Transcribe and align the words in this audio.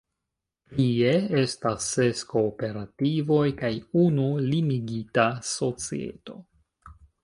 Prie 0.69 1.11
estas 1.41 1.91
ses 1.97 2.25
kooperativoj 2.33 3.45
kaj 3.63 3.73
unu 4.09 4.29
limigita 4.51 5.31
societo. 5.57 6.45